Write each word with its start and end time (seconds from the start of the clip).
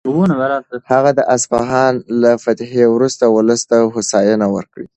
هغه 0.93 1.11
د 1.15 1.21
اصفهان 1.35 1.93
له 2.21 2.31
فتحې 2.43 2.85
وروسته 2.89 3.23
ولس 3.35 3.61
ته 3.69 3.77
هوساینه 3.93 4.47
ورکړه. 4.55 4.85